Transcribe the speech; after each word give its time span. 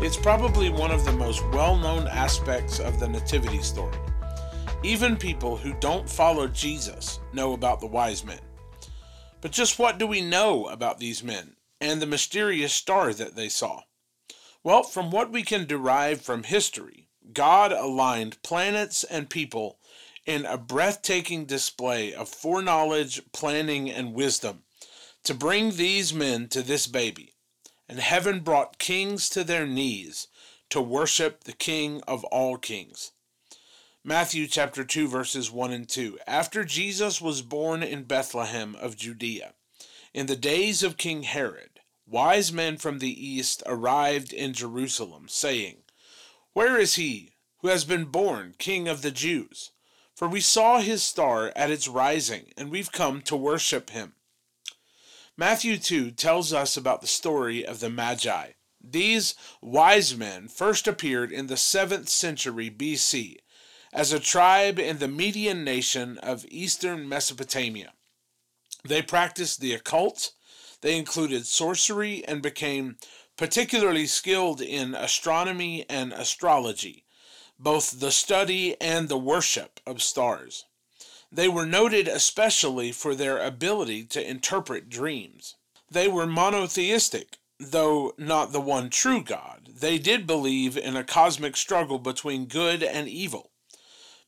It's 0.00 0.16
probably 0.16 0.70
one 0.70 0.90
of 0.90 1.04
the 1.04 1.12
most 1.12 1.42
well 1.48 1.76
known 1.76 2.06
aspects 2.08 2.78
of 2.78 3.00
the 3.00 3.08
Nativity 3.08 3.62
story. 3.62 3.96
Even 4.82 5.16
people 5.16 5.56
who 5.56 5.72
don't 5.80 6.08
follow 6.08 6.46
Jesus 6.46 7.20
know 7.32 7.52
about 7.52 7.80
the 7.80 7.86
wise 7.86 8.24
men. 8.24 8.40
But 9.40 9.52
just 9.52 9.78
what 9.78 9.98
do 9.98 10.06
we 10.06 10.20
know 10.20 10.66
about 10.66 10.98
these 10.98 11.22
men 11.22 11.56
and 11.80 12.00
the 12.00 12.06
mysterious 12.06 12.72
star 12.72 13.12
that 13.14 13.36
they 13.36 13.48
saw? 13.48 13.82
Well, 14.62 14.82
from 14.82 15.10
what 15.10 15.30
we 15.30 15.42
can 15.42 15.66
derive 15.66 16.22
from 16.22 16.44
history, 16.44 17.08
God 17.32 17.72
aligned 17.72 18.42
planets 18.42 19.04
and 19.04 19.28
people 19.28 19.78
in 20.26 20.46
a 20.46 20.56
breathtaking 20.56 21.44
display 21.44 22.14
of 22.14 22.28
foreknowledge, 22.28 23.20
planning, 23.32 23.90
and 23.90 24.14
wisdom 24.14 24.62
to 25.24 25.34
bring 25.34 25.72
these 25.72 26.14
men 26.14 26.48
to 26.48 26.62
this 26.62 26.86
baby 26.86 27.33
and 27.88 27.98
heaven 27.98 28.40
brought 28.40 28.78
kings 28.78 29.28
to 29.30 29.44
their 29.44 29.66
knees 29.66 30.28
to 30.70 30.80
worship 30.80 31.44
the 31.44 31.52
King 31.52 32.00
of 32.08 32.24
all 32.24 32.56
kings. 32.56 33.12
Matthew 34.02 34.46
chapter 34.46 34.84
2 34.84 35.08
verses 35.08 35.50
1 35.50 35.72
and 35.72 35.88
2. 35.88 36.18
After 36.26 36.64
Jesus 36.64 37.20
was 37.20 37.42
born 37.42 37.82
in 37.82 38.04
Bethlehem 38.04 38.76
of 38.76 38.96
Judea, 38.96 39.54
in 40.12 40.26
the 40.26 40.36
days 40.36 40.82
of 40.82 40.96
King 40.96 41.22
Herod, 41.22 41.80
wise 42.06 42.52
men 42.52 42.76
from 42.76 42.98
the 42.98 43.26
east 43.26 43.62
arrived 43.66 44.32
in 44.32 44.52
Jerusalem, 44.52 45.26
saying, 45.28 45.78
Where 46.52 46.78
is 46.78 46.96
he 46.96 47.32
who 47.58 47.68
has 47.68 47.84
been 47.84 48.04
born 48.04 48.54
King 48.58 48.88
of 48.88 49.02
the 49.02 49.10
Jews? 49.10 49.70
For 50.14 50.28
we 50.28 50.40
saw 50.40 50.80
his 50.80 51.02
star 51.02 51.52
at 51.56 51.70
its 51.70 51.88
rising, 51.88 52.52
and 52.56 52.70
we've 52.70 52.92
come 52.92 53.22
to 53.22 53.36
worship 53.36 53.90
him. 53.90 54.12
Matthew 55.36 55.78
2 55.78 56.12
tells 56.12 56.52
us 56.52 56.76
about 56.76 57.00
the 57.00 57.08
story 57.08 57.66
of 57.66 57.80
the 57.80 57.90
Magi. 57.90 58.50
These 58.80 59.34
wise 59.60 60.16
men 60.16 60.46
first 60.46 60.86
appeared 60.86 61.32
in 61.32 61.48
the 61.48 61.56
7th 61.56 62.08
century 62.08 62.70
BC 62.70 63.38
as 63.92 64.12
a 64.12 64.20
tribe 64.20 64.78
in 64.78 64.98
the 64.98 65.08
Median 65.08 65.64
nation 65.64 66.18
of 66.18 66.46
eastern 66.48 67.08
Mesopotamia. 67.08 67.94
They 68.84 69.02
practiced 69.02 69.60
the 69.60 69.74
occult, 69.74 70.34
they 70.82 70.96
included 70.96 71.46
sorcery, 71.46 72.24
and 72.28 72.40
became 72.40 72.96
particularly 73.36 74.06
skilled 74.06 74.60
in 74.60 74.94
astronomy 74.94 75.84
and 75.88 76.12
astrology, 76.12 77.06
both 77.58 77.98
the 77.98 78.12
study 78.12 78.80
and 78.80 79.08
the 79.08 79.18
worship 79.18 79.80
of 79.84 80.00
stars. 80.00 80.66
They 81.34 81.48
were 81.48 81.66
noted 81.66 82.06
especially 82.06 82.92
for 82.92 83.16
their 83.16 83.38
ability 83.38 84.04
to 84.04 84.30
interpret 84.30 84.88
dreams. 84.88 85.56
They 85.90 86.06
were 86.06 86.26
monotheistic, 86.26 87.38
though 87.58 88.14
not 88.16 88.52
the 88.52 88.60
one 88.60 88.88
true 88.88 89.20
God. 89.20 89.70
They 89.76 89.98
did 89.98 90.28
believe 90.28 90.78
in 90.78 90.96
a 90.96 91.02
cosmic 91.02 91.56
struggle 91.56 91.98
between 91.98 92.46
good 92.46 92.84
and 92.84 93.08
evil. 93.08 93.50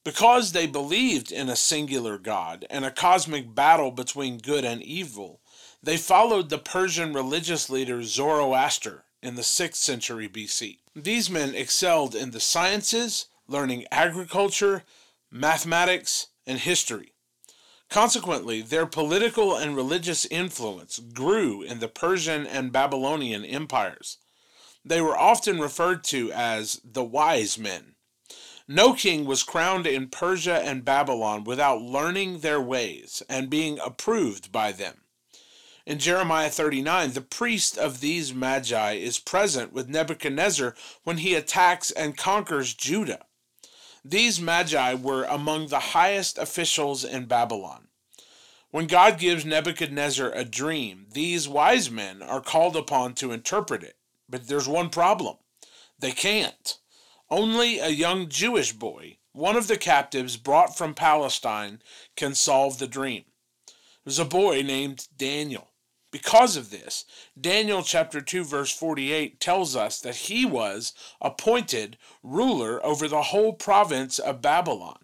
Because 0.03 0.51
they 0.51 0.67
believed 0.67 1.31
in 1.31 1.49
a 1.49 1.55
singular 1.55 2.19
God 2.19 2.67
and 2.71 2.85
a 2.85 2.91
cosmic 2.91 3.55
battle 3.55 3.93
between 3.93 4.39
good 4.39 4.65
and 4.65 4.83
evil, 4.83 5.41
they 5.81 5.97
followed 5.97 6.49
the 6.49 6.59
Persian 6.59 7.13
religious 7.13 7.71
leader 7.71 8.03
Zoroaster 8.03 9.05
in 9.23 9.37
the 9.37 9.43
6th 9.43 9.77
century 9.77 10.29
BC. 10.29 10.79
These 10.97 11.31
men 11.31 11.55
excelled 11.55 12.17
in 12.17 12.33
the 12.33 12.41
sciences, 12.41 13.27
learning 13.47 13.87
agriculture, 13.93 14.83
mathematics, 15.31 16.29
and 16.47 16.59
history. 16.59 17.13
Consequently, 17.89 18.63
their 18.63 18.87
political 18.87 19.57
and 19.57 19.77
religious 19.77 20.27
influence 20.27 20.99
grew 20.99 21.63
in 21.63 21.79
the 21.79 21.89
Persian 21.89 22.47
and 22.47 22.73
Babylonian 22.73 23.45
empires. 23.45 24.19
They 24.85 25.01
were 25.01 25.17
often 25.17 25.61
referred 25.61 26.05
to 26.05 26.33
as 26.33 26.81
the 26.85 27.05
wise 27.05 27.59
men. 27.59 27.97
No 28.69 28.95
king 28.95 29.25
was 29.25 29.45
crowned 29.45 29.87
in 29.87 30.09
Persia 30.09 30.61
and 30.61 30.85
Babylon 30.85 31.45
without 31.45 31.81
learning 31.81 32.41
their 32.41 32.61
ways 32.61 33.23
and 33.29 33.49
being 33.49 33.79
approved 33.79 34.51
by 34.51 34.73
them. 34.73 35.03
In 35.87 36.01
Jeremiah 36.01 36.51
39, 36.51 37.13
the 37.13 37.21
priest 37.21 37.79
of 37.79 38.01
these 38.01 38.35
magi 38.35 38.95
is 38.95 39.21
present 39.21 39.73
with 39.73 39.89
Nebuchadnezzar 39.89 40.75
when 41.05 41.19
he 41.19 41.37
attacks 41.37 41.93
and 41.93 42.17
conquers 42.17 42.75
Judah. 42.75 43.27
These 44.09 44.41
magi 44.41 44.95
were 44.95 45.25
among 45.25 45.67
the 45.67 45.81
highest 45.81 46.39
officials 46.39 47.03
in 47.03 47.25
Babylon. 47.25 47.89
When 48.71 48.87
God 48.87 49.19
gives 49.19 49.45
Nebuchadnezzar 49.45 50.31
a 50.31 50.45
dream, 50.45 51.07
these 51.11 51.49
wise 51.49 51.91
men 51.91 52.23
are 52.23 52.41
called 52.41 52.77
upon 52.77 53.15
to 53.15 53.33
interpret 53.33 53.83
it. 53.83 53.97
But 54.29 54.47
there's 54.47 54.69
one 54.69 54.91
problem 54.91 55.39
they 55.99 56.13
can't. 56.13 56.79
Only 57.31 57.81
a 57.81 57.89
young 57.89 58.29
Jewish 58.29 58.73
boy, 58.73 59.19
one 59.33 59.57
of 59.57 59.67
the 59.67 59.77
captives 59.77 60.37
brought 60.37 60.77
from 60.77 60.95
Palestine, 60.95 61.83
can 62.15 62.37
solve 62.37 62.79
the 62.79 62.87
dream. 62.87 63.25
There's 64.05 64.21
a 64.21 64.25
boy 64.25 64.63
named 64.63 65.09
Daniel. 65.17 65.73
Because 66.11 66.57
of 66.57 66.71
this, 66.71 67.05
Daniel 67.39 67.83
chapter 67.83 68.21
2 68.21 68.45
verse 68.45 68.73
48 68.73 69.41
tells 69.41 69.75
us 69.75 70.01
that 70.01 70.17
he 70.17 70.47
was 70.47 70.93
appointed 71.21 71.99
ruler 72.23 72.85
over 72.85 73.09
the 73.09 73.23
whole 73.23 73.53
province 73.53 74.19
of 74.19 74.41
Babylon 74.41 74.99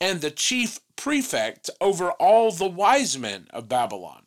and 0.00 0.20
the 0.20 0.30
chief 0.30 0.80
prefect 0.96 1.70
over 1.80 2.10
all 2.12 2.50
the 2.50 2.68
wise 2.68 3.16
men 3.16 3.46
of 3.50 3.68
Babylon. 3.68 4.24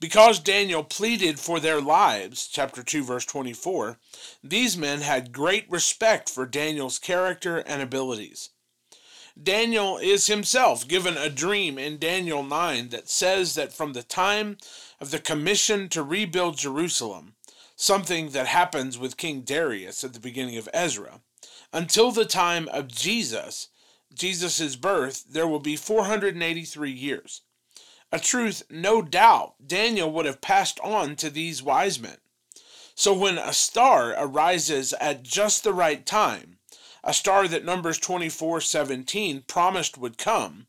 Because 0.00 0.38
Daniel 0.38 0.84
pleaded 0.84 1.40
for 1.40 1.58
their 1.58 1.80
lives, 1.80 2.46
chapter 2.46 2.82
2 2.82 3.04
verse 3.04 3.24
24, 3.24 3.98
these 4.42 4.76
men 4.76 5.00
had 5.00 5.32
great 5.32 5.68
respect 5.70 6.28
for 6.28 6.46
Daniel's 6.46 6.98
character 6.98 7.58
and 7.58 7.82
abilities. 7.82 8.50
Daniel 9.40 9.98
is 9.98 10.26
himself 10.26 10.88
given 10.88 11.16
a 11.16 11.30
dream 11.30 11.78
in 11.78 11.98
Daniel 11.98 12.42
9 12.42 12.88
that 12.88 13.08
says 13.08 13.54
that 13.54 13.72
from 13.72 13.92
the 13.92 14.02
time 14.02 14.58
of 15.00 15.10
the 15.10 15.18
commission 15.18 15.88
to 15.90 16.02
rebuild 16.02 16.58
Jerusalem, 16.58 17.34
something 17.76 18.30
that 18.30 18.46
happens 18.46 18.98
with 18.98 19.16
King 19.16 19.42
Darius 19.42 20.02
at 20.02 20.12
the 20.12 20.20
beginning 20.20 20.56
of 20.56 20.68
Ezra, 20.72 21.20
until 21.72 22.10
the 22.10 22.24
time 22.24 22.68
of 22.68 22.88
Jesus, 22.88 23.68
Jesus' 24.12 24.76
birth, 24.76 25.24
there 25.28 25.46
will 25.46 25.60
be 25.60 25.76
483 25.76 26.90
years. 26.90 27.42
A 28.10 28.18
truth, 28.18 28.62
no 28.70 29.02
doubt, 29.02 29.54
Daniel 29.64 30.10
would 30.12 30.24
have 30.24 30.40
passed 30.40 30.80
on 30.80 31.14
to 31.16 31.28
these 31.28 31.62
wise 31.62 32.00
men. 32.00 32.16
So 32.94 33.12
when 33.12 33.38
a 33.38 33.52
star 33.52 34.14
arises 34.18 34.92
at 34.94 35.22
just 35.22 35.62
the 35.62 35.74
right 35.74 36.04
time, 36.04 36.58
a 37.04 37.14
star 37.14 37.46
that 37.46 37.64
Numbers 37.64 37.98
24:17 37.98 39.42
promised 39.46 39.98
would 39.98 40.18
come. 40.18 40.66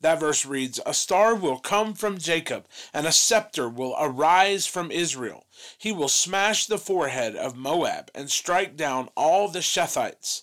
That 0.00 0.20
verse 0.20 0.46
reads, 0.46 0.80
A 0.86 0.94
star 0.94 1.34
will 1.34 1.58
come 1.58 1.92
from 1.92 2.18
Jacob, 2.18 2.66
and 2.94 3.06
a 3.06 3.12
scepter 3.12 3.68
will 3.68 3.94
arise 3.98 4.66
from 4.66 4.90
Israel. 4.90 5.44
He 5.76 5.92
will 5.92 6.08
smash 6.08 6.66
the 6.66 6.78
forehead 6.78 7.36
of 7.36 7.54
Moab 7.56 8.10
and 8.14 8.30
strike 8.30 8.76
down 8.76 9.10
all 9.14 9.48
the 9.48 9.60
Shethites. 9.60 10.42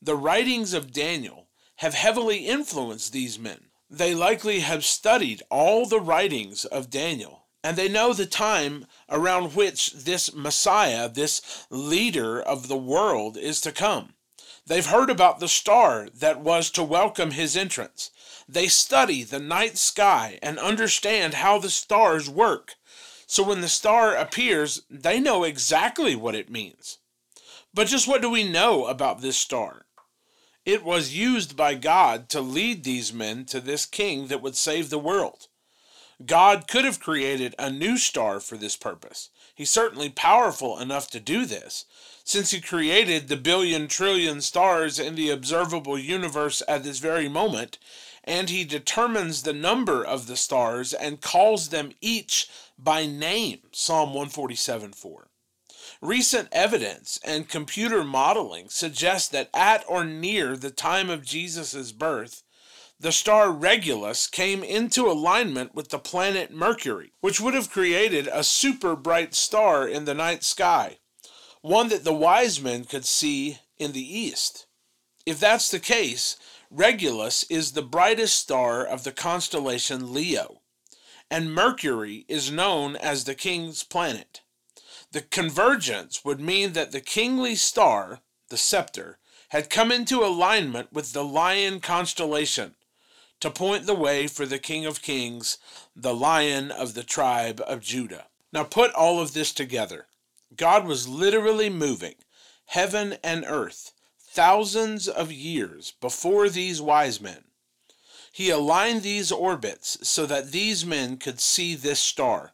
The 0.00 0.16
writings 0.16 0.72
of 0.72 0.92
Daniel 0.92 1.48
have 1.76 1.94
heavily 1.94 2.46
influenced 2.46 3.12
these 3.12 3.38
men. 3.38 3.70
They 3.90 4.14
likely 4.14 4.60
have 4.60 4.84
studied 4.84 5.42
all 5.50 5.86
the 5.86 6.00
writings 6.00 6.64
of 6.64 6.90
Daniel, 6.90 7.46
and 7.64 7.76
they 7.76 7.88
know 7.88 8.12
the 8.12 8.26
time 8.26 8.86
around 9.08 9.56
which 9.56 9.92
this 9.92 10.32
Messiah, 10.32 11.08
this 11.08 11.66
leader 11.68 12.40
of 12.40 12.68
the 12.68 12.76
world, 12.76 13.36
is 13.36 13.60
to 13.62 13.72
come. 13.72 14.14
They've 14.66 14.86
heard 14.86 15.10
about 15.10 15.40
the 15.40 15.48
star 15.48 16.08
that 16.14 16.40
was 16.40 16.70
to 16.70 16.82
welcome 16.82 17.32
his 17.32 17.56
entrance. 17.56 18.10
They 18.48 18.68
study 18.68 19.22
the 19.22 19.40
night 19.40 19.78
sky 19.78 20.38
and 20.42 20.58
understand 20.58 21.34
how 21.34 21.58
the 21.58 21.70
stars 21.70 22.28
work. 22.28 22.74
So 23.26 23.42
when 23.42 23.62
the 23.62 23.68
star 23.68 24.14
appears, 24.14 24.82
they 24.90 25.18
know 25.18 25.44
exactly 25.44 26.14
what 26.14 26.34
it 26.34 26.50
means. 26.50 26.98
But 27.72 27.88
just 27.88 28.06
what 28.06 28.22
do 28.22 28.30
we 28.30 28.44
know 28.48 28.86
about 28.86 29.20
this 29.20 29.36
star? 29.36 29.86
It 30.64 30.84
was 30.84 31.14
used 31.14 31.56
by 31.56 31.74
God 31.74 32.28
to 32.30 32.40
lead 32.40 32.84
these 32.84 33.12
men 33.12 33.44
to 33.46 33.60
this 33.60 33.84
king 33.84 34.28
that 34.28 34.40
would 34.40 34.56
save 34.56 34.90
the 34.90 34.98
world. 34.98 35.48
God 36.24 36.68
could 36.68 36.84
have 36.84 37.00
created 37.00 37.54
a 37.58 37.70
new 37.70 37.98
star 37.98 38.38
for 38.40 38.56
this 38.56 38.76
purpose. 38.76 39.30
He's 39.54 39.70
certainly 39.70 40.08
powerful 40.08 40.78
enough 40.78 41.10
to 41.10 41.20
do 41.20 41.44
this, 41.44 41.84
since 42.22 42.52
he 42.52 42.60
created 42.60 43.28
the 43.28 43.36
billion 43.36 43.88
trillion 43.88 44.40
stars 44.40 44.98
in 44.98 45.16
the 45.16 45.30
observable 45.30 45.98
universe 45.98 46.62
at 46.68 46.84
this 46.84 46.98
very 46.98 47.28
moment, 47.28 47.78
and 48.24 48.50
he 48.50 48.64
determines 48.64 49.42
the 49.42 49.52
number 49.52 50.04
of 50.04 50.26
the 50.26 50.36
stars 50.36 50.92
and 50.92 51.20
calls 51.20 51.68
them 51.68 51.92
each 52.00 52.48
by 52.78 53.06
name. 53.06 53.60
Psalm 53.72 54.08
147 54.08 54.92
4. 54.92 55.28
Recent 56.00 56.48
evidence 56.50 57.20
and 57.22 57.48
computer 57.48 58.02
modeling 58.02 58.68
suggest 58.68 59.32
that 59.32 59.50
at 59.54 59.84
or 59.86 60.04
near 60.04 60.56
the 60.56 60.70
time 60.70 61.10
of 61.10 61.24
Jesus' 61.24 61.92
birth, 61.92 62.42
the 62.98 63.12
star 63.12 63.50
Regulus 63.50 64.26
came 64.26 64.62
into 64.62 65.10
alignment 65.10 65.74
with 65.74 65.90
the 65.90 65.98
planet 65.98 66.50
Mercury, 66.50 67.12
which 67.20 67.40
would 67.40 67.54
have 67.54 67.70
created 67.70 68.28
a 68.28 68.44
super 68.44 68.96
bright 68.96 69.34
star 69.34 69.86
in 69.86 70.04
the 70.04 70.14
night 70.14 70.44
sky, 70.44 70.98
one 71.60 71.88
that 71.88 72.04
the 72.04 72.14
wise 72.14 72.60
men 72.60 72.84
could 72.84 73.04
see 73.04 73.58
in 73.78 73.92
the 73.92 74.18
east. 74.18 74.66
If 75.26 75.40
that's 75.40 75.70
the 75.70 75.80
case, 75.80 76.36
Regulus 76.70 77.44
is 77.44 77.72
the 77.72 77.82
brightest 77.82 78.36
star 78.36 78.84
of 78.84 79.04
the 79.04 79.12
constellation 79.12 80.12
Leo, 80.12 80.60
and 81.30 81.54
Mercury 81.54 82.26
is 82.28 82.50
known 82.50 82.94
as 82.96 83.24
the 83.24 83.34
king's 83.34 83.84
planet. 83.84 84.42
The 85.12 85.22
convergence 85.22 86.24
would 86.24 86.40
mean 86.40 86.74
that 86.74 86.92
the 86.92 87.00
kingly 87.00 87.54
star, 87.54 88.20
the 88.50 88.58
scepter, 88.58 89.18
had 89.48 89.70
come 89.70 89.90
into 89.90 90.24
alignment 90.24 90.92
with 90.92 91.12
the 91.12 91.24
lion 91.24 91.80
constellation, 91.80 92.74
to 93.40 93.50
point 93.50 93.86
the 93.86 93.94
way 93.94 94.26
for 94.26 94.44
the 94.44 94.58
King 94.58 94.84
of 94.84 95.00
Kings, 95.00 95.58
the 95.94 96.14
Lion 96.14 96.70
of 96.70 96.94
the 96.94 97.02
tribe 97.02 97.62
of 97.66 97.80
Judah. 97.80 98.26
Now 98.52 98.64
put 98.64 98.92
all 98.92 99.20
of 99.20 99.32
this 99.32 99.52
together. 99.52 100.06
God 100.56 100.86
was 100.86 101.08
literally 101.08 101.70
moving 101.70 102.16
heaven 102.66 103.16
and 103.22 103.44
earth 103.46 103.93
thousands 104.34 105.06
of 105.06 105.30
years 105.30 105.92
before 106.00 106.48
these 106.48 106.82
wise 106.82 107.20
men. 107.20 107.44
He 108.32 108.50
aligned 108.50 109.02
these 109.02 109.30
orbits 109.30 109.96
so 110.02 110.26
that 110.26 110.50
these 110.50 110.84
men 110.84 111.18
could 111.18 111.40
see 111.40 111.76
this 111.76 112.00
star. 112.00 112.52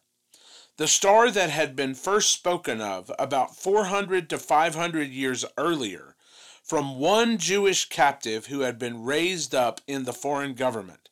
The 0.77 0.87
star 0.87 1.31
that 1.31 1.49
had 1.49 1.75
been 1.75 1.94
first 1.94 2.32
spoken 2.32 2.82
of 2.82 3.11
about 3.19 3.56
400 3.56 4.29
to 4.29 4.38
500 4.38 5.09
years 5.09 5.47
earlier 5.56 6.17
from 6.62 6.99
one 6.99 7.38
Jewish 7.38 7.88
captive 7.88 8.47
who 8.47 8.61
had 8.61 8.79
been 8.79 9.03
raised 9.03 9.55
up 9.55 9.81
in 9.87 10.05
the 10.05 10.12
foreign 10.12 10.53
government. 10.53 11.09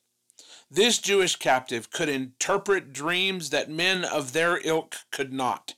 This 0.69 0.99
Jewish 0.99 1.35
captive 1.35 1.89
could 1.89 2.09
interpret 2.09 2.93
dreams 2.93 3.49
that 3.49 3.71
men 3.71 4.05
of 4.05 4.33
their 4.33 4.59
ilk 4.63 4.97
could 5.09 5.33
not. 5.33 5.73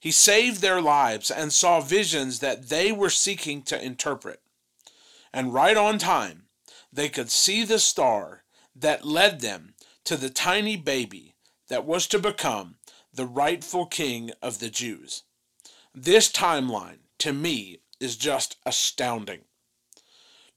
He 0.00 0.10
saved 0.10 0.62
their 0.62 0.80
lives 0.80 1.30
and 1.30 1.52
saw 1.52 1.80
visions 1.80 2.40
that 2.40 2.70
they 2.70 2.90
were 2.90 3.10
seeking 3.10 3.62
to 3.64 3.80
interpret. 3.80 4.40
And 5.32 5.52
right 5.52 5.76
on 5.76 5.98
time, 5.98 6.44
they 6.90 7.10
could 7.10 7.30
see 7.30 7.64
the 7.64 7.78
star 7.78 8.44
that 8.74 9.04
led 9.04 9.40
them 9.40 9.74
to 10.04 10.16
the 10.16 10.30
tiny 10.30 10.76
baby 10.76 11.34
that 11.68 11.84
was 11.84 12.06
to 12.08 12.18
become 12.18 12.76
the 13.12 13.26
rightful 13.26 13.86
king 13.86 14.30
of 14.40 14.58
the 14.58 14.70
Jews. 14.70 15.24
This 15.94 16.32
timeline, 16.32 17.00
to 17.18 17.32
me, 17.32 17.80
is 18.00 18.16
just 18.16 18.56
astounding. 18.64 19.40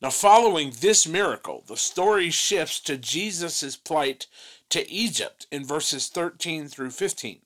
Now, 0.01 0.09
following 0.09 0.73
this 0.79 1.07
miracle, 1.07 1.63
the 1.67 1.77
story 1.77 2.29
shifts 2.29 2.79
to 2.81 2.97
Jesus' 2.97 3.75
plight 3.75 4.27
to 4.69 4.89
Egypt 4.89 5.47
in 5.51 5.65
verses 5.65 6.07
13 6.07 6.67
through 6.67 6.91
15. 6.91 7.41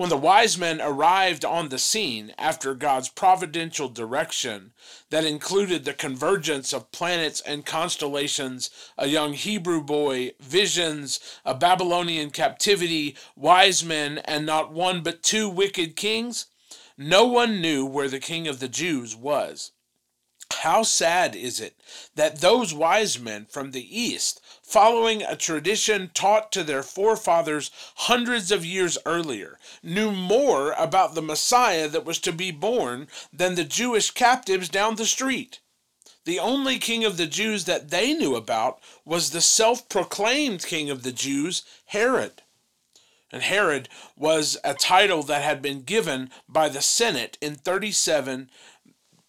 When 0.00 0.08
the 0.08 0.16
wise 0.16 0.56
men 0.56 0.80
arrived 0.80 1.44
on 1.44 1.68
the 1.68 1.78
scene 1.78 2.32
after 2.38 2.72
God's 2.72 3.10
providential 3.10 3.90
direction 3.90 4.72
that 5.10 5.26
included 5.26 5.84
the 5.84 5.92
convergence 5.92 6.72
of 6.72 6.90
planets 6.90 7.42
and 7.42 7.66
constellations, 7.66 8.70
a 8.96 9.08
young 9.08 9.34
Hebrew 9.34 9.82
boy, 9.82 10.30
visions, 10.40 11.20
a 11.44 11.54
Babylonian 11.54 12.30
captivity, 12.30 13.14
wise 13.36 13.84
men, 13.84 14.22
and 14.24 14.46
not 14.46 14.72
one 14.72 15.02
but 15.02 15.22
two 15.22 15.50
wicked 15.50 15.96
kings, 15.96 16.46
no 16.96 17.26
one 17.26 17.60
knew 17.60 17.84
where 17.84 18.08
the 18.08 18.20
king 18.20 18.48
of 18.48 18.58
the 18.58 18.68
Jews 18.68 19.14
was. 19.14 19.72
How 20.58 20.82
sad 20.82 21.34
is 21.34 21.58
it 21.58 21.80
that 22.16 22.40
those 22.40 22.74
wise 22.74 23.18
men 23.18 23.46
from 23.46 23.70
the 23.70 23.98
east, 23.98 24.40
following 24.62 25.22
a 25.22 25.34
tradition 25.34 26.10
taught 26.12 26.52
to 26.52 26.62
their 26.62 26.82
forefathers 26.82 27.70
hundreds 27.94 28.50
of 28.50 28.64
years 28.64 28.98
earlier, 29.06 29.58
knew 29.82 30.12
more 30.12 30.72
about 30.72 31.14
the 31.14 31.22
Messiah 31.22 31.88
that 31.88 32.04
was 32.04 32.18
to 32.20 32.32
be 32.32 32.50
born 32.50 33.08
than 33.32 33.54
the 33.54 33.64
Jewish 33.64 34.10
captives 34.10 34.68
down 34.68 34.96
the 34.96 35.06
street. 35.06 35.60
The 36.24 36.38
only 36.38 36.78
king 36.78 37.04
of 37.04 37.16
the 37.16 37.26
Jews 37.26 37.64
that 37.64 37.90
they 37.90 38.12
knew 38.12 38.36
about 38.36 38.80
was 39.04 39.30
the 39.30 39.40
self 39.40 39.88
proclaimed 39.88 40.66
king 40.66 40.90
of 40.90 41.02
the 41.02 41.12
Jews, 41.12 41.62
Herod. 41.86 42.42
And 43.32 43.42
Herod 43.42 43.88
was 44.16 44.58
a 44.62 44.74
title 44.74 45.22
that 45.22 45.42
had 45.42 45.62
been 45.62 45.82
given 45.82 46.30
by 46.48 46.68
the 46.68 46.82
Senate 46.82 47.38
in 47.40 47.54
37 47.54 48.50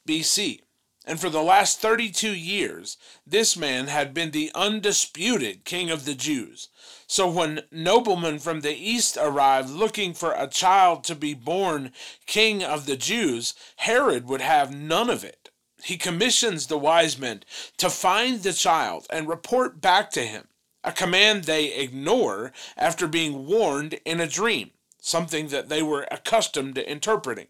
BC. 0.08 0.62
And 1.06 1.20
for 1.20 1.30
the 1.30 1.42
last 1.42 1.80
32 1.80 2.32
years, 2.32 2.98
this 3.26 3.58
man 3.58 3.88
had 3.88 4.14
been 4.14 4.32
the 4.32 4.52
undisputed 4.54 5.66
king 5.66 5.90
of 5.90 6.06
the 6.06 6.14
Jews. 6.14 6.70
So 7.08 7.30
when 7.30 7.64
noblemen 7.72 8.40
from 8.40 8.62
the 8.62 8.76
east 8.76 9.18
arrived 9.18 9.70
looking 9.70 10.14
for 10.14 10.34
a 10.34 10.48
child 10.48 11.04
to 11.06 11.16
be 11.16 11.34
born 11.34 11.92
king 12.28 12.64
of 12.64 12.86
the 12.86 12.98
Jews, 12.98 13.56
Herod 13.78 14.28
would 14.28 14.42
have 14.42 14.74
none 14.74 15.10
of 15.10 15.24
it. 15.24 15.50
He 15.84 15.98
commissions 15.98 16.68
the 16.68 16.78
wise 16.78 17.18
men 17.18 17.44
to 17.78 17.90
find 17.90 18.44
the 18.44 18.54
child 18.54 19.08
and 19.10 19.28
report 19.28 19.82
back 19.82 20.12
to 20.12 20.22
him 20.22 20.48
a 20.84 20.92
command 20.92 21.44
they 21.44 21.74
ignore 21.74 22.52
after 22.76 23.08
being 23.08 23.46
warned 23.46 24.00
in 24.06 24.20
a 24.20 24.28
dream, 24.28 24.72
something 25.00 25.50
that 25.50 25.70
they 25.70 25.82
were 25.82 26.08
accustomed 26.12 26.76
to 26.76 26.90
interpreting. 26.90 27.48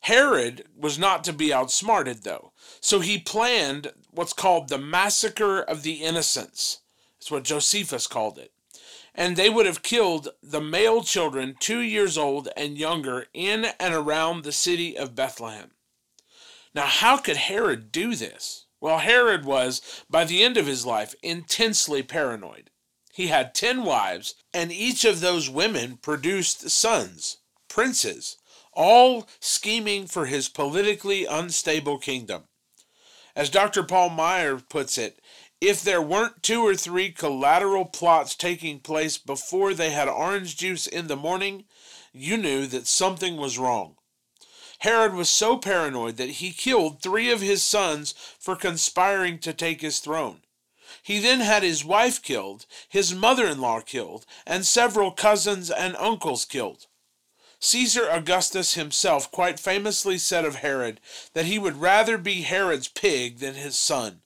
Herod 0.00 0.66
was 0.76 0.98
not 0.98 1.24
to 1.24 1.32
be 1.32 1.52
outsmarted, 1.52 2.22
though, 2.22 2.52
so 2.80 3.00
he 3.00 3.18
planned 3.18 3.92
what's 4.10 4.32
called 4.32 4.68
the 4.68 4.78
massacre 4.78 5.60
of 5.60 5.82
the 5.82 6.02
innocents. 6.04 6.80
That's 7.18 7.30
what 7.30 7.44
Josephus 7.44 8.06
called 8.06 8.38
it. 8.38 8.52
And 9.14 9.36
they 9.36 9.50
would 9.50 9.66
have 9.66 9.82
killed 9.82 10.28
the 10.42 10.60
male 10.60 11.02
children 11.02 11.56
two 11.58 11.80
years 11.80 12.16
old 12.16 12.48
and 12.56 12.78
younger 12.78 13.26
in 13.34 13.66
and 13.80 13.92
around 13.92 14.44
the 14.44 14.52
city 14.52 14.96
of 14.96 15.16
Bethlehem. 15.16 15.72
Now, 16.74 16.86
how 16.86 17.16
could 17.16 17.36
Herod 17.36 17.90
do 17.90 18.14
this? 18.14 18.66
Well, 18.80 18.98
Herod 18.98 19.44
was, 19.44 20.04
by 20.08 20.24
the 20.24 20.44
end 20.44 20.56
of 20.56 20.66
his 20.66 20.86
life, 20.86 21.14
intensely 21.22 22.02
paranoid. 22.02 22.70
He 23.12 23.26
had 23.26 23.54
ten 23.54 23.82
wives, 23.82 24.36
and 24.54 24.70
each 24.70 25.04
of 25.04 25.20
those 25.20 25.50
women 25.50 25.96
produced 25.96 26.70
sons, 26.70 27.38
princes, 27.66 28.36
all 28.78 29.26
scheming 29.40 30.06
for 30.06 30.26
his 30.26 30.48
politically 30.48 31.26
unstable 31.26 31.98
kingdom. 31.98 32.44
As 33.34 33.50
Dr. 33.50 33.82
Paul 33.82 34.10
Maier 34.10 34.66
puts 34.68 34.96
it, 34.96 35.20
if 35.60 35.82
there 35.82 36.00
weren't 36.00 36.44
two 36.44 36.62
or 36.62 36.76
three 36.76 37.10
collateral 37.10 37.84
plots 37.84 38.36
taking 38.36 38.78
place 38.78 39.18
before 39.18 39.74
they 39.74 39.90
had 39.90 40.06
orange 40.08 40.56
juice 40.56 40.86
in 40.86 41.08
the 41.08 41.16
morning, 41.16 41.64
you 42.12 42.36
knew 42.36 42.66
that 42.68 42.86
something 42.86 43.36
was 43.36 43.58
wrong. 43.58 43.96
Herod 44.78 45.12
was 45.12 45.28
so 45.28 45.58
paranoid 45.58 46.16
that 46.16 46.38
he 46.38 46.52
killed 46.52 47.02
three 47.02 47.32
of 47.32 47.40
his 47.40 47.64
sons 47.64 48.14
for 48.38 48.54
conspiring 48.54 49.40
to 49.40 49.52
take 49.52 49.80
his 49.80 49.98
throne. 49.98 50.42
He 51.02 51.18
then 51.18 51.40
had 51.40 51.64
his 51.64 51.84
wife 51.84 52.22
killed, 52.22 52.64
his 52.88 53.12
mother 53.12 53.46
in 53.46 53.60
law 53.60 53.80
killed, 53.80 54.24
and 54.46 54.64
several 54.64 55.10
cousins 55.10 55.68
and 55.68 55.96
uncles 55.96 56.44
killed. 56.44 56.86
Caesar 57.60 58.08
Augustus 58.08 58.74
himself 58.74 59.30
quite 59.30 59.58
famously 59.58 60.18
said 60.18 60.44
of 60.44 60.56
Herod 60.56 61.00
that 61.34 61.46
he 61.46 61.58
would 61.58 61.80
rather 61.80 62.16
be 62.16 62.42
Herod's 62.42 62.88
pig 62.88 63.38
than 63.38 63.54
his 63.54 63.76
son. 63.78 64.22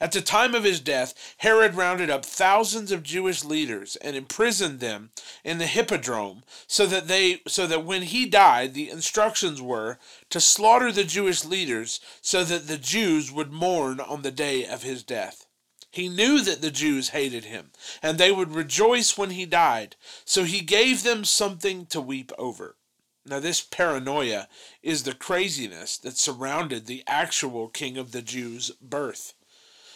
At 0.00 0.12
the 0.12 0.20
time 0.20 0.54
of 0.54 0.62
his 0.62 0.78
death, 0.78 1.34
Herod 1.38 1.74
rounded 1.74 2.08
up 2.08 2.24
thousands 2.24 2.92
of 2.92 3.02
Jewish 3.02 3.42
leaders 3.42 3.96
and 3.96 4.14
imprisoned 4.14 4.78
them 4.78 5.10
in 5.42 5.58
the 5.58 5.66
hippodrome 5.66 6.44
so 6.68 6.86
that 6.86 7.08
they 7.08 7.42
so 7.48 7.66
that 7.66 7.84
when 7.84 8.02
he 8.02 8.24
died 8.24 8.74
the 8.74 8.90
instructions 8.90 9.60
were 9.60 9.98
to 10.30 10.40
slaughter 10.40 10.92
the 10.92 11.02
Jewish 11.02 11.44
leaders 11.44 11.98
so 12.20 12.44
that 12.44 12.68
the 12.68 12.78
Jews 12.78 13.32
would 13.32 13.50
mourn 13.50 13.98
on 13.98 14.22
the 14.22 14.30
day 14.30 14.64
of 14.64 14.84
his 14.84 15.02
death. 15.02 15.47
He 15.90 16.08
knew 16.08 16.42
that 16.42 16.60
the 16.60 16.70
Jews 16.70 17.10
hated 17.10 17.44
him 17.44 17.70
and 18.02 18.18
they 18.18 18.30
would 18.30 18.52
rejoice 18.52 19.16
when 19.16 19.30
he 19.30 19.46
died, 19.46 19.96
so 20.24 20.44
he 20.44 20.60
gave 20.60 21.02
them 21.02 21.24
something 21.24 21.86
to 21.86 22.00
weep 22.00 22.32
over. 22.38 22.76
Now, 23.24 23.40
this 23.40 23.60
paranoia 23.60 24.48
is 24.82 25.02
the 25.02 25.14
craziness 25.14 25.98
that 25.98 26.16
surrounded 26.16 26.86
the 26.86 27.04
actual 27.06 27.68
king 27.68 27.98
of 27.98 28.12
the 28.12 28.22
Jews' 28.22 28.70
birth. 28.80 29.34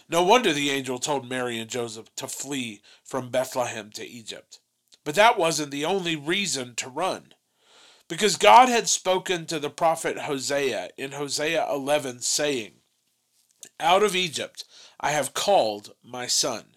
No 0.08 0.22
wonder 0.22 0.52
the 0.52 0.70
angel 0.70 0.98
told 0.98 1.28
Mary 1.28 1.58
and 1.58 1.70
Joseph 1.70 2.14
to 2.16 2.28
flee 2.28 2.82
from 3.02 3.30
Bethlehem 3.30 3.90
to 3.92 4.06
Egypt. 4.06 4.60
But 5.04 5.14
that 5.14 5.38
wasn't 5.38 5.70
the 5.70 5.86
only 5.86 6.16
reason 6.16 6.74
to 6.76 6.88
run. 6.88 7.34
Because 8.08 8.36
God 8.36 8.68
had 8.68 8.88
spoken 8.88 9.46
to 9.46 9.58
the 9.58 9.70
prophet 9.70 10.18
Hosea 10.18 10.90
in 10.98 11.12
Hosea 11.12 11.66
11, 11.70 12.20
saying, 12.20 12.81
Out 13.80 14.02
of 14.02 14.14
Egypt 14.16 14.64
I 15.00 15.10
have 15.10 15.34
called 15.34 15.94
my 16.02 16.26
son. 16.26 16.76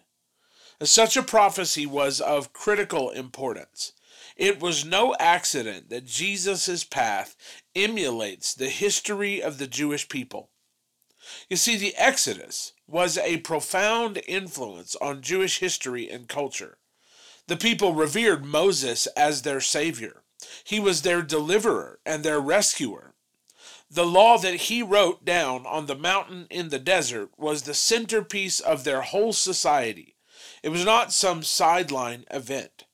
Such 0.82 1.16
a 1.16 1.22
prophecy 1.22 1.86
was 1.86 2.20
of 2.20 2.52
critical 2.52 3.10
importance. 3.10 3.92
It 4.36 4.60
was 4.60 4.84
no 4.84 5.14
accident 5.18 5.88
that 5.88 6.04
Jesus' 6.04 6.84
path 6.84 7.36
emulates 7.74 8.54
the 8.54 8.68
history 8.68 9.42
of 9.42 9.58
the 9.58 9.66
Jewish 9.66 10.08
people. 10.08 10.50
You 11.48 11.56
see, 11.56 11.76
the 11.76 11.94
Exodus 11.96 12.72
was 12.86 13.18
a 13.18 13.38
profound 13.38 14.20
influence 14.28 14.94
on 14.96 15.22
Jewish 15.22 15.58
history 15.58 16.08
and 16.08 16.28
culture. 16.28 16.78
The 17.48 17.56
people 17.56 17.94
revered 17.94 18.44
Moses 18.44 19.06
as 19.16 19.42
their 19.42 19.60
savior. 19.60 20.22
He 20.64 20.78
was 20.78 21.02
their 21.02 21.22
deliverer 21.22 22.00
and 22.04 22.22
their 22.22 22.40
rescuer. 22.40 23.14
The 23.90 24.06
law 24.06 24.36
that 24.38 24.62
he 24.62 24.82
wrote 24.82 25.24
down 25.24 25.64
on 25.64 25.86
the 25.86 25.94
mountain 25.94 26.46
in 26.50 26.70
the 26.70 26.78
desert 26.78 27.30
was 27.36 27.62
the 27.62 27.74
centerpiece 27.74 28.58
of 28.58 28.84
their 28.84 29.02
whole 29.02 29.32
society. 29.32 30.16
It 30.62 30.70
was 30.70 30.84
not 30.84 31.12
some 31.12 31.42
sideline 31.42 32.24
event. 32.30 32.84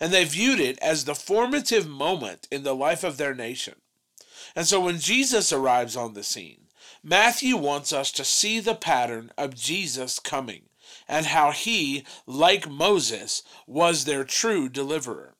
And 0.00 0.12
they 0.12 0.24
viewed 0.24 0.58
it 0.58 0.78
as 0.80 1.04
the 1.04 1.14
formative 1.14 1.86
moment 1.86 2.48
in 2.50 2.64
the 2.64 2.74
life 2.74 3.04
of 3.04 3.16
their 3.16 3.34
nation. 3.34 3.76
And 4.56 4.66
so 4.66 4.80
when 4.80 4.98
Jesus 4.98 5.52
arrives 5.52 5.96
on 5.96 6.14
the 6.14 6.24
scene, 6.24 6.68
Matthew 7.02 7.56
wants 7.56 7.92
us 7.92 8.10
to 8.12 8.24
see 8.24 8.60
the 8.60 8.74
pattern 8.74 9.30
of 9.36 9.54
Jesus 9.54 10.18
coming 10.18 10.62
and 11.06 11.26
how 11.26 11.50
he, 11.50 12.04
like 12.26 12.68
Moses, 12.68 13.42
was 13.66 14.04
their 14.04 14.24
true 14.24 14.68
deliverer. 14.68 15.34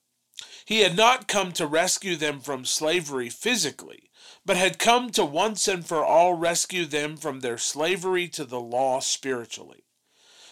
He 0.66 0.80
had 0.80 0.96
not 0.96 1.28
come 1.28 1.52
to 1.52 1.66
rescue 1.66 2.16
them 2.16 2.40
from 2.40 2.64
slavery 2.64 3.28
physically, 3.28 4.10
but 4.46 4.56
had 4.56 4.78
come 4.78 5.10
to 5.10 5.24
once 5.24 5.66
and 5.66 5.86
for 5.86 6.04
all 6.04 6.34
rescue 6.34 6.84
them 6.84 7.16
from 7.16 7.40
their 7.40 7.58
slavery 7.58 8.28
to 8.28 8.44
the 8.44 8.60
law 8.60 9.00
spiritually. 9.00 9.84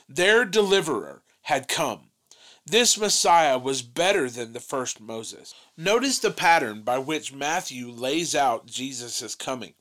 Their 0.08 0.44
deliverer 0.44 1.22
had 1.42 1.68
come. 1.68 2.10
This 2.64 2.96
Messiah 2.96 3.58
was 3.58 3.82
better 3.82 4.30
than 4.30 4.52
the 4.52 4.60
first 4.60 5.00
Moses. 5.00 5.54
Notice 5.76 6.20
the 6.20 6.30
pattern 6.30 6.82
by 6.82 6.98
which 6.98 7.32
Matthew 7.32 7.90
lays 7.90 8.34
out 8.34 8.66
Jesus' 8.66 9.34
coming. 9.34 9.74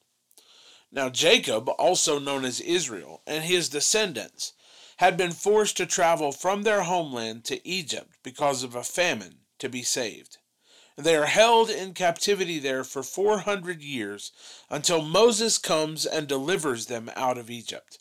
Now, 0.91 1.10
Jacob, 1.10 1.70
also 1.70 2.20
known 2.20 2.44
as 2.44 2.60
Israel, 2.60 3.22
and 3.25 3.44
his 3.44 3.70
descendants 3.70 4.53
had 4.98 5.15
been 5.15 5.32
forced 5.32 5.77
to 5.77 5.86
travel 5.86 6.32
from 6.32 6.63
their 6.63 6.84
homeland 6.84 7.46
to 7.46 7.65
Egypt 7.68 8.18
because 8.24 8.62
of 8.63 8.75
a 8.75 8.84
famine 8.84 9.39
to 9.60 9.70
be 9.70 9.84
saved. 9.84 10.38
They 11.03 11.15
are 11.15 11.25
held 11.25 11.70
in 11.70 11.93
captivity 11.93 12.60
there 12.60 12.84
for 12.84 13.01
400 13.01 13.81
years 13.81 14.31
until 14.70 15.01
Moses 15.01 15.58
comes 15.58 16.05
and 16.05 16.27
delivers 16.27 16.86
them 16.86 17.10
out 17.15 17.38
of 17.38 17.50
Egypt. 17.50 17.98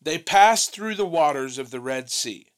They 0.00 0.18
pass 0.18 0.66
through 0.66 0.94
the 0.94 1.06
waters 1.06 1.58
of 1.58 1.70
the 1.70 1.80
Red 1.80 2.10
Sea, 2.10 2.52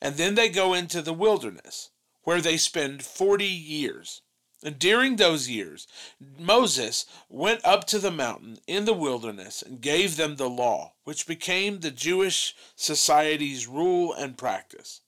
and 0.00 0.16
then 0.16 0.34
they 0.34 0.48
go 0.48 0.74
into 0.74 1.00
the 1.00 1.12
wilderness, 1.12 1.90
where 2.24 2.40
they 2.40 2.56
spend 2.56 3.02
40 3.02 3.46
years. 3.46 4.22
And 4.62 4.78
during 4.78 5.16
those 5.16 5.48
years, 5.48 5.86
Moses 6.20 7.06
went 7.30 7.64
up 7.64 7.86
to 7.86 7.98
the 7.98 8.10
mountain 8.10 8.58
in 8.66 8.84
the 8.84 8.92
wilderness 8.92 9.62
and 9.62 9.80
gave 9.80 10.16
them 10.16 10.36
the 10.36 10.50
law, 10.50 10.92
which 11.04 11.26
became 11.26 11.80
the 11.80 11.90
Jewish 11.90 12.54
society's 12.76 13.66
rule 13.66 14.12
and 14.12 14.36
practice. 14.36 15.00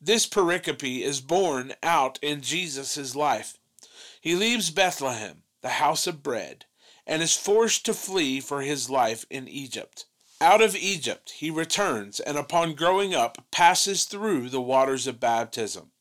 This 0.00 0.26
pericope 0.26 1.02
is 1.02 1.20
borne 1.20 1.74
out 1.82 2.18
in 2.22 2.42
Jesus' 2.42 3.16
life. 3.16 3.58
He 4.20 4.34
leaves 4.34 4.70
Bethlehem, 4.70 5.42
the 5.62 5.80
house 5.80 6.06
of 6.06 6.22
bread, 6.22 6.66
and 7.06 7.22
is 7.22 7.36
forced 7.36 7.86
to 7.86 7.94
flee 7.94 8.40
for 8.40 8.62
his 8.62 8.90
life 8.90 9.24
in 9.30 9.48
Egypt. 9.48 10.04
Out 10.40 10.60
of 10.60 10.76
Egypt 10.76 11.30
he 11.30 11.50
returns, 11.50 12.20
and 12.20 12.36
upon 12.36 12.74
growing 12.74 13.14
up, 13.14 13.38
passes 13.50 14.04
through 14.04 14.50
the 14.50 14.60
waters 14.60 15.06
of 15.06 15.18
baptism. 15.18 15.92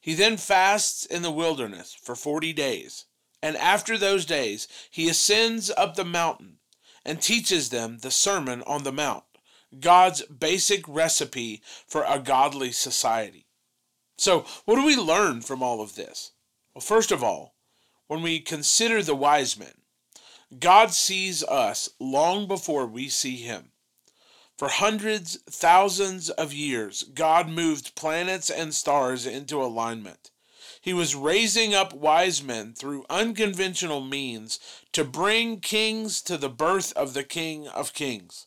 He 0.00 0.14
then 0.14 0.36
fasts 0.36 1.06
in 1.06 1.22
the 1.22 1.30
wilderness 1.30 1.94
for 1.94 2.14
forty 2.14 2.52
days, 2.52 3.06
and 3.40 3.56
after 3.56 3.96
those 3.96 4.26
days 4.26 4.68
he 4.90 5.08
ascends 5.08 5.70
up 5.70 5.94
the 5.94 6.04
mountain 6.04 6.58
and 7.04 7.20
teaches 7.20 7.70
them 7.70 7.98
the 7.98 8.10
Sermon 8.10 8.62
on 8.66 8.82
the 8.82 8.92
Mount, 8.92 9.24
God's 9.80 10.22
basic 10.26 10.86
recipe 10.86 11.62
for 11.86 12.04
a 12.04 12.18
godly 12.18 12.72
society. 12.72 13.46
So, 14.18 14.44
what 14.64 14.76
do 14.76 14.84
we 14.84 14.96
learn 14.96 15.40
from 15.40 15.62
all 15.62 15.80
of 15.80 15.94
this? 15.94 16.32
Well, 16.74 16.82
first 16.82 17.10
of 17.10 17.22
all, 17.22 17.54
when 18.06 18.22
we 18.22 18.40
consider 18.40 19.02
the 19.02 19.14
wise 19.14 19.58
men, 19.58 19.74
God 20.58 20.92
sees 20.92 21.42
us 21.42 21.88
long 21.98 22.46
before 22.46 22.86
we 22.86 23.08
see 23.08 23.36
him. 23.36 23.72
For 24.58 24.68
hundreds, 24.68 25.38
thousands 25.50 26.28
of 26.30 26.52
years, 26.52 27.02
God 27.02 27.48
moved 27.48 27.94
planets 27.94 28.50
and 28.50 28.74
stars 28.74 29.26
into 29.26 29.62
alignment. 29.62 30.30
He 30.80 30.92
was 30.92 31.14
raising 31.14 31.74
up 31.74 31.92
wise 31.92 32.42
men 32.42 32.74
through 32.74 33.06
unconventional 33.08 34.00
means 34.00 34.60
to 34.92 35.04
bring 35.04 35.60
kings 35.60 36.20
to 36.22 36.36
the 36.36 36.48
birth 36.48 36.92
of 36.94 37.14
the 37.14 37.24
King 37.24 37.66
of 37.68 37.92
Kings. 37.94 38.46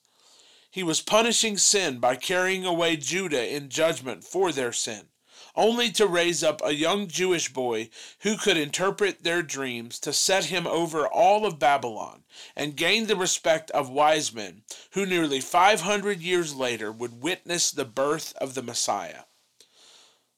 He 0.75 0.84
was 0.84 1.00
punishing 1.00 1.58
sin 1.58 2.00
by 2.00 2.17
carrying 2.17 2.65
away 2.65 2.98
Judah 2.98 3.48
in 3.48 3.70
judgment 3.70 4.25
for 4.25 4.51
their 4.51 4.74
sin 4.74 5.08
only 5.55 5.89
to 5.89 6.05
raise 6.05 6.44
up 6.44 6.62
a 6.65 6.75
young 6.75 7.08
Jewish 7.08 7.53
boy 7.53 7.89
who 8.24 8.36
could 8.36 8.58
interpret 8.58 9.24
their 9.24 9.41
dreams 9.41 10.00
to 10.00 10.12
set 10.12 10.46
him 10.46 10.67
over 10.67 11.08
all 11.08 11.46
of 11.46 11.60
Babylon 11.60 12.25
and 12.58 12.75
gain 12.75 13.08
the 13.08 13.15
respect 13.15 13.72
of 13.72 13.89
wise 13.89 14.34
men 14.34 14.63
who 14.91 15.05
nearly 15.05 15.39
500 15.39 16.20
years 16.20 16.53
later 16.53 16.91
would 16.91 17.22
witness 17.22 17.72
the 17.72 17.86
birth 17.86 18.34
of 18.36 18.53
the 18.53 18.62
Messiah. 18.62 19.22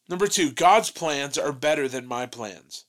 Number 0.08 0.27
two, 0.27 0.51
God's 0.51 0.91
plans 0.91 1.39
are 1.39 1.51
better 1.51 1.88
than 1.88 2.06
my 2.06 2.27
plans. 2.27 2.86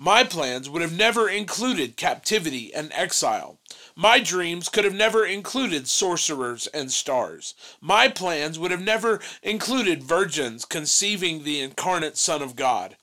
My 0.00 0.22
plans 0.22 0.70
would 0.70 0.80
have 0.80 0.96
never 0.96 1.28
included 1.28 1.96
captivity 1.96 2.72
and 2.72 2.92
exile. 2.92 3.58
My 3.96 4.20
dreams 4.20 4.68
could 4.68 4.84
have 4.84 4.94
never 4.94 5.26
included 5.26 5.88
sorcerers 5.88 6.68
and 6.68 6.92
stars. 6.92 7.54
My 7.80 8.06
plans 8.06 8.60
would 8.60 8.70
have 8.70 8.80
never 8.80 9.20
included 9.42 10.04
virgins 10.04 10.64
conceiving 10.64 11.42
the 11.42 11.60
incarnate 11.60 12.16
Son 12.16 12.42
of 12.42 12.54
God. 12.54 12.96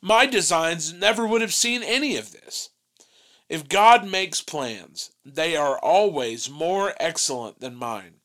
My 0.00 0.24
designs 0.24 0.90
never 0.90 1.26
would 1.26 1.42
have 1.42 1.52
seen 1.52 1.82
any 1.82 2.16
of 2.16 2.32
this. 2.32 2.70
If 3.50 3.68
God 3.68 4.06
makes 4.06 4.40
plans, 4.40 5.10
they 5.26 5.54
are 5.54 5.78
always 5.78 6.48
more 6.48 6.94
excellent 6.98 7.60
than 7.60 7.74
mine. 7.74 8.20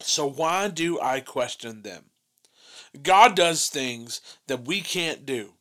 So 0.00 0.26
why 0.28 0.68
do 0.68 1.00
I 1.00 1.20
question 1.20 1.82
them? 1.82 2.10
God 3.02 3.34
does 3.34 3.68
things 3.68 4.20
that 4.46 4.66
we 4.66 4.82
can't 4.82 5.24
do. 5.24 5.54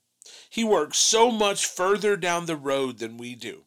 He 0.50 0.64
works 0.64 0.98
so 0.98 1.30
much 1.30 1.66
further 1.66 2.18
down 2.18 2.46
the 2.46 2.56
road 2.56 2.98
than 2.98 3.18
we 3.18 3.36
do. 3.36 3.66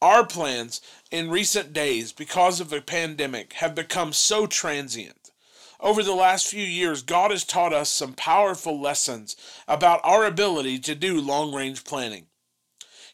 Our 0.00 0.24
plans 0.24 0.80
in 1.10 1.30
recent 1.30 1.72
days, 1.72 2.12
because 2.12 2.60
of 2.60 2.70
the 2.70 2.80
pandemic, 2.80 3.54
have 3.54 3.74
become 3.74 4.12
so 4.12 4.46
transient. 4.46 5.32
Over 5.80 6.02
the 6.02 6.14
last 6.14 6.46
few 6.46 6.64
years, 6.64 7.02
God 7.02 7.30
has 7.30 7.44
taught 7.44 7.72
us 7.72 7.88
some 7.88 8.12
powerful 8.12 8.80
lessons 8.80 9.36
about 9.66 10.00
our 10.04 10.24
ability 10.24 10.78
to 10.80 10.94
do 10.94 11.20
long 11.20 11.54
range 11.54 11.84
planning. 11.84 12.26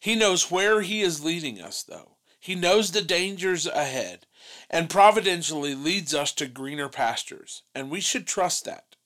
He 0.01 0.15
knows 0.15 0.51
where 0.51 0.83
He 0.83 1.01
is 1.01 1.25
leading 1.25 1.61
us, 1.61 1.83
though. 1.83 2.17
He 2.41 2.55
knows 2.55 2.91
the 2.91 3.01
dangers 3.01 3.67
ahead 3.67 4.27
and 4.69 4.91
providentially 4.91 5.75
leads 5.75 6.15
us 6.15 6.33
to 6.33 6.47
greener 6.47 6.89
pastures, 6.89 7.63
and 7.75 7.91
we 7.91 8.01
should 8.01 8.27
trust 8.27 8.65
that. 8.67 8.97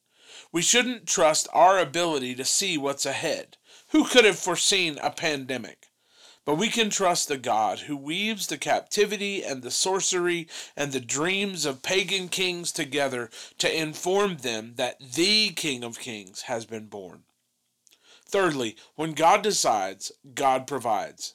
We 0.50 0.62
shouldn't 0.62 1.06
trust 1.06 1.46
our 1.52 1.78
ability 1.78 2.34
to 2.36 2.44
see 2.44 2.78
what's 2.78 3.06
ahead. 3.06 3.56
Who 3.90 4.04
could 4.04 4.26
have 4.26 4.38
foreseen 4.38 4.98
a 5.02 5.10
pandemic? 5.10 5.86
But 6.44 6.56
we 6.56 6.68
can 6.68 6.90
trust 6.90 7.28
the 7.28 7.38
God 7.38 7.80
who 7.80 7.96
weaves 7.96 8.46
the 8.46 8.58
captivity 8.58 9.42
and 9.42 9.62
the 9.62 9.70
sorcery 9.70 10.46
and 10.76 10.92
the 10.92 11.00
dreams 11.00 11.64
of 11.64 11.82
pagan 11.82 12.28
kings 12.28 12.70
together 12.70 13.30
to 13.58 13.74
inform 13.74 14.38
them 14.38 14.74
that 14.76 14.98
the 15.00 15.50
King 15.50 15.84
of 15.84 15.98
Kings 15.98 16.42
has 16.42 16.66
been 16.66 16.86
born. 16.86 17.24
Thirdly, 18.26 18.76
when 18.94 19.12
God 19.12 19.42
decides, 19.42 20.12
God 20.34 20.66
provides. 20.66 21.34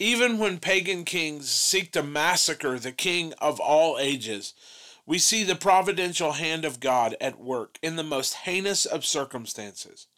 Even 0.00 0.38
when 0.38 0.58
pagan 0.58 1.04
kings 1.04 1.48
seek 1.48 1.92
to 1.92 2.02
massacre 2.02 2.78
the 2.78 2.92
King 2.92 3.34
of 3.38 3.60
all 3.60 3.98
ages, 3.98 4.54
we 5.06 5.18
see 5.18 5.44
the 5.44 5.54
providential 5.54 6.32
hand 6.32 6.64
of 6.64 6.80
God 6.80 7.16
at 7.20 7.40
work 7.40 7.78
in 7.82 7.96
the 7.96 8.02
most 8.02 8.34
heinous 8.34 8.84
of 8.84 9.04
circumstances. 9.04 10.08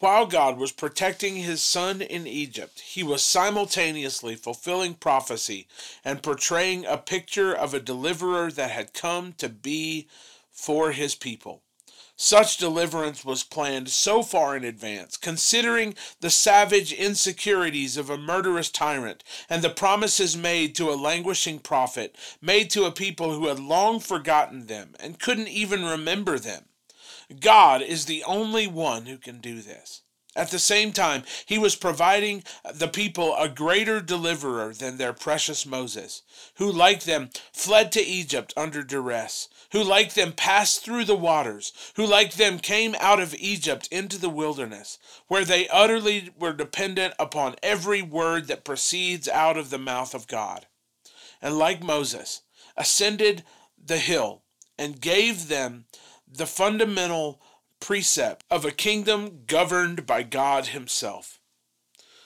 While 0.00 0.26
God 0.26 0.58
was 0.58 0.72
protecting 0.72 1.36
his 1.36 1.62
son 1.62 2.02
in 2.02 2.26
Egypt, 2.26 2.80
he 2.80 3.02
was 3.02 3.22
simultaneously 3.22 4.34
fulfilling 4.34 4.94
prophecy 4.94 5.66
and 6.04 6.22
portraying 6.22 6.84
a 6.84 6.98
picture 6.98 7.54
of 7.54 7.72
a 7.72 7.80
deliverer 7.80 8.50
that 8.50 8.70
had 8.70 8.92
come 8.92 9.34
to 9.34 9.48
be 9.48 10.08
for 10.50 10.92
his 10.92 11.14
people. 11.14 11.62
Such 12.16 12.58
deliverance 12.58 13.24
was 13.24 13.42
planned 13.42 13.90
so 13.90 14.22
far 14.22 14.56
in 14.56 14.62
advance, 14.62 15.16
considering 15.16 15.94
the 16.20 16.30
savage 16.30 16.92
insecurities 16.92 17.96
of 17.96 18.08
a 18.08 18.18
murderous 18.18 18.70
tyrant 18.70 19.24
and 19.48 19.62
the 19.62 19.70
promises 19.70 20.36
made 20.36 20.76
to 20.76 20.90
a 20.90 20.94
languishing 20.94 21.58
prophet, 21.58 22.14
made 22.40 22.70
to 22.70 22.84
a 22.84 22.92
people 22.92 23.32
who 23.32 23.48
had 23.48 23.58
long 23.58 23.98
forgotten 23.98 24.66
them 24.66 24.94
and 25.00 25.18
couldn't 25.18 25.48
even 25.48 25.84
remember 25.84 26.38
them. 26.38 26.66
God 27.40 27.82
is 27.82 28.04
the 28.04 28.24
only 28.24 28.66
one 28.66 29.06
who 29.06 29.18
can 29.18 29.40
do 29.40 29.60
this. 29.60 30.02
At 30.36 30.50
the 30.50 30.58
same 30.58 30.92
time, 30.92 31.22
he 31.46 31.58
was 31.58 31.76
providing 31.76 32.42
the 32.72 32.88
people 32.88 33.36
a 33.36 33.48
greater 33.48 34.00
deliverer 34.00 34.74
than 34.74 34.96
their 34.96 35.12
precious 35.12 35.64
Moses, 35.64 36.22
who, 36.56 36.72
like 36.72 37.04
them, 37.04 37.30
fled 37.52 37.92
to 37.92 38.02
Egypt 38.02 38.52
under 38.56 38.82
duress, 38.82 39.48
who, 39.70 39.82
like 39.82 40.14
them, 40.14 40.32
passed 40.32 40.82
through 40.82 41.04
the 41.04 41.14
waters, 41.14 41.72
who, 41.94 42.04
like 42.04 42.32
them, 42.32 42.58
came 42.58 42.96
out 42.98 43.20
of 43.20 43.34
Egypt 43.36 43.88
into 43.92 44.18
the 44.18 44.28
wilderness, 44.28 44.98
where 45.28 45.44
they 45.44 45.68
utterly 45.68 46.30
were 46.36 46.52
dependent 46.52 47.14
upon 47.18 47.54
every 47.62 48.02
word 48.02 48.48
that 48.48 48.64
proceeds 48.64 49.28
out 49.28 49.56
of 49.56 49.70
the 49.70 49.78
mouth 49.78 50.14
of 50.14 50.26
God. 50.26 50.66
And 51.40 51.56
like 51.58 51.80
Moses, 51.80 52.42
ascended 52.76 53.44
the 53.78 53.98
hill 53.98 54.42
and 54.76 55.00
gave 55.00 55.46
them 55.46 55.84
the 56.36 56.46
fundamental 56.46 57.40
precept 57.78 58.44
of 58.50 58.64
a 58.64 58.72
kingdom 58.72 59.42
governed 59.46 60.04
by 60.06 60.22
God 60.22 60.66
Himself. 60.66 61.38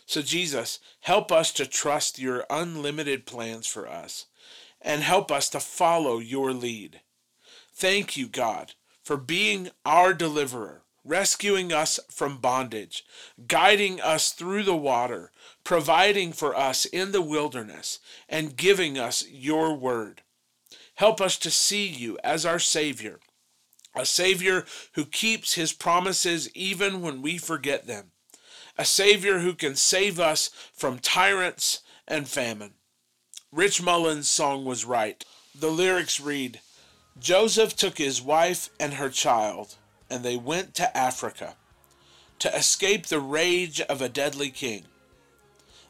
So, 0.07 0.23
Jesus, 0.23 0.79
help 1.01 1.31
us 1.31 1.53
to 1.53 1.67
trust 1.67 2.19
your 2.19 2.47
unlimited 2.49 3.27
plans 3.27 3.67
for 3.67 3.87
us 3.87 4.27
and 4.81 5.03
help 5.03 5.31
us 5.31 5.51
to 5.51 5.61
follow 5.61 6.19
your 6.19 6.53
lead. 6.53 7.01
Thank 7.75 8.17
you, 8.17 8.29
God, 8.29 8.73
for 9.03 9.19
being 9.19 9.69
our 9.85 10.15
deliverer, 10.15 10.85
rescuing 11.05 11.73
us 11.73 12.01
from 12.11 12.39
bondage, 12.39 13.05
guiding 13.47 14.01
us 14.01 14.33
through 14.33 14.63
the 14.63 14.77
water, 14.77 15.33
providing 15.65 16.33
for 16.33 16.57
us 16.57 16.87
in 16.87 17.13
the 17.13 17.23
wilderness, 17.23 17.99
and 18.29 18.57
giving 18.57 18.99
us 18.99 19.29
your 19.29 19.75
word. 19.75 20.23
Help 20.95 21.21
us 21.21 21.37
to 21.39 21.51
see 21.51 21.87
you 21.87 22.19
as 22.25 22.47
our 22.47 22.59
Savior 22.59 23.21
a 23.95 24.07
Savior 24.07 24.65
who 24.93 25.05
keeps 25.05 25.55
his 25.55 25.73
promises 25.73 26.49
even 26.55 27.03
when 27.03 27.23
we 27.23 27.39
forget 27.39 27.87
them, 27.87 28.13
a 28.77 28.85
Savior 28.85 29.41
who 29.41 29.55
can 29.55 29.75
save 29.75 30.21
us 30.21 30.51
from 30.73 30.99
tyrants 30.99 31.81
and 32.07 32.29
famine. 32.29 32.75
Rich 33.51 33.83
Mullins' 33.83 34.29
song 34.29 34.65
was 34.65 34.85
right. 34.85 35.25
The 35.55 35.71
lyrics 35.71 36.21
read 36.21 36.61
Joseph 37.19 37.75
took 37.75 37.99
his 37.99 38.23
wife 38.23 38.71
and 38.79 38.95
her 38.95 39.09
child, 39.09 39.77
and 40.09 40.23
they 40.23 40.37
went 40.37 40.75
to 40.77 40.97
Africa 40.97 41.57
to 42.39 42.55
escape 42.55 43.07
the 43.07 43.21
rage 43.21 43.81
of 43.81 44.01
a 44.01 44.09
deadly 44.09 44.51
king. 44.51 44.85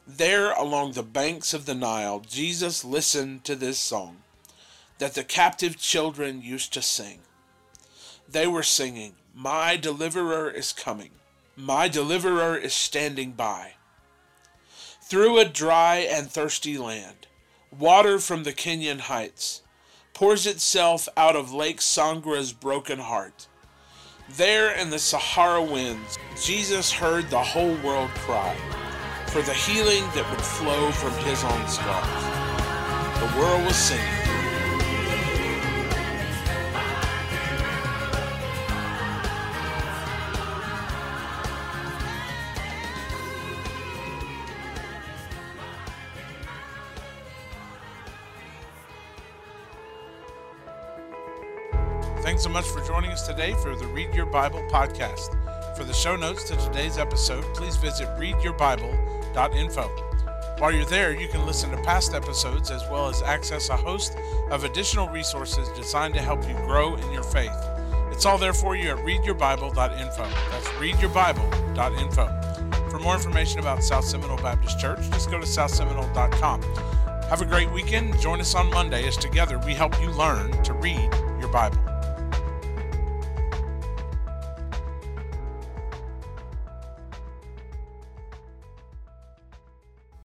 There, 0.07 0.51
along 0.53 0.93
the 0.93 1.03
banks 1.03 1.53
of 1.53 1.67
the 1.67 1.75
Nile, 1.75 2.21
Jesus 2.21 2.83
listened 2.83 3.43
to 3.43 3.55
this 3.55 3.77
song 3.77 4.23
that 4.97 5.13
the 5.13 5.23
captive 5.23 5.77
children 5.77 6.41
used 6.41 6.73
to 6.73 6.81
sing 6.81 7.19
they 8.31 8.47
were 8.47 8.63
singing, 8.63 9.13
My 9.33 9.75
deliverer 9.75 10.49
is 10.49 10.71
coming, 10.71 11.11
my 11.55 11.87
deliverer 11.87 12.55
is 12.55 12.73
standing 12.73 13.31
by. 13.31 13.73
Through 15.01 15.39
a 15.39 15.45
dry 15.45 15.97
and 15.97 16.29
thirsty 16.29 16.77
land, 16.77 17.27
water 17.77 18.19
from 18.19 18.43
the 18.43 18.53
Kenyan 18.53 18.99
heights 18.99 19.61
pours 20.13 20.45
itself 20.45 21.09
out 21.17 21.35
of 21.35 21.53
Lake 21.53 21.79
Sangra's 21.79 22.53
broken 22.53 22.99
heart. 22.99 23.47
There 24.29 24.71
in 24.71 24.91
the 24.91 24.99
Sahara 24.99 25.63
winds, 25.63 26.19
Jesus 26.43 26.91
heard 26.91 27.29
the 27.29 27.39
whole 27.39 27.75
world 27.77 28.09
cry 28.09 28.55
for 29.27 29.41
the 29.41 29.53
healing 29.53 30.03
that 30.13 30.29
would 30.29 30.41
flow 30.41 30.91
from 30.91 31.13
his 31.25 31.43
own 31.43 31.67
scars. 31.67 32.23
The 33.19 33.39
world 33.39 33.65
was 33.65 33.75
singing. 33.75 34.18
Us 53.19 53.27
today 53.27 53.53
for 53.53 53.75
the 53.75 53.87
Read 53.87 54.13
Your 54.13 54.25
Bible 54.25 54.61
podcast. 54.69 55.35
For 55.75 55.83
the 55.83 55.93
show 55.93 56.15
notes 56.15 56.43
to 56.45 56.55
today's 56.55 56.97
episode, 56.97 57.43
please 57.53 57.75
visit 57.75 58.07
readyourbible.info. 58.17 59.81
While 60.59 60.71
you're 60.71 60.85
there, 60.85 61.19
you 61.19 61.27
can 61.27 61.45
listen 61.45 61.71
to 61.71 61.77
past 61.83 62.13
episodes 62.13 62.71
as 62.71 62.87
well 62.89 63.09
as 63.09 63.21
access 63.21 63.69
a 63.69 63.77
host 63.77 64.15
of 64.51 64.63
additional 64.63 65.09
resources 65.09 65.67
designed 65.69 66.13
to 66.13 66.21
help 66.21 66.47
you 66.47 66.53
grow 66.65 66.95
in 66.95 67.11
your 67.11 67.23
faith. 67.23 67.55
It's 68.11 68.25
all 68.25 68.37
there 68.37 68.53
for 68.53 68.75
you 68.75 68.91
at 68.91 68.97
readyourbible.info. 68.97 70.27
That's 70.51 70.67
readyourbible.info. 70.67 72.89
For 72.89 72.99
more 72.99 73.15
information 73.15 73.59
about 73.59 73.83
South 73.83 74.05
Seminole 74.05 74.37
Baptist 74.37 74.79
Church, 74.79 75.09
just 75.09 75.31
go 75.31 75.39
to 75.39 75.45
southseminole.com. 75.45 76.61
Have 77.29 77.41
a 77.41 77.45
great 77.45 77.71
weekend. 77.71 78.19
Join 78.19 78.39
us 78.39 78.55
on 78.55 78.69
Monday 78.71 79.07
as 79.07 79.17
together 79.17 79.59
we 79.59 79.73
help 79.73 79.99
you 80.01 80.09
learn 80.11 80.51
to 80.63 80.73
read 80.73 81.09
your 81.39 81.49
Bible. 81.49 81.88